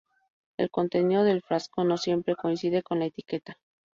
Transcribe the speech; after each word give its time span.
El 0.57 0.71
contenido 0.71 1.23
del 1.23 1.43
frasco 1.43 1.83
no 1.83 1.95
siempre 1.95 2.35
coincide 2.35 2.81
con 2.81 2.97
la 2.97 3.05
etiqueta. 3.05 3.59